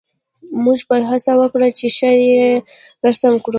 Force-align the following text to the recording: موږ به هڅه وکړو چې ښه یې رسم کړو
موږ 0.63 0.79
به 0.87 0.95
هڅه 1.11 1.31
وکړو 1.41 1.67
چې 1.77 1.85
ښه 1.97 2.11
یې 2.25 2.45
رسم 3.05 3.33
کړو 3.43 3.49